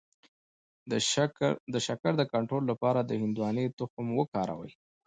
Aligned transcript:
د 1.73 1.73
شکر 1.91 2.11
د 2.19 2.23
کنټرول 2.33 2.63
لپاره 2.71 2.99
د 3.03 3.11
هندواڼې 3.21 3.65
تخم 3.79 4.07
وکاروئ 4.19 4.71